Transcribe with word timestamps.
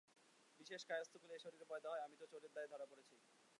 বিশেষ, 0.59 0.81
কায়স্থকুলে 0.85 1.33
এ 1.35 1.43
শরীরের 1.43 1.69
পয়দা 1.71 1.87
হওয়ায়, 1.89 2.05
আমি 2.05 2.15
তো 2.21 2.25
চোরের 2.31 2.51
দায়ে 2.55 2.71
ধরা 2.71 2.85
পড়েছি। 2.91 3.15